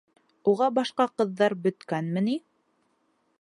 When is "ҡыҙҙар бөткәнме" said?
1.21-2.25